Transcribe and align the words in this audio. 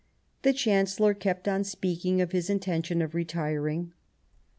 The 0.41 0.51
Chancellor 0.51 1.13
kept 1.13 1.47
on 1.47 1.63
speaking 1.63 2.21
of 2.21 2.31
his 2.31 2.49
intention 2.49 3.03
of 3.03 3.13
retiring. 3.13 3.93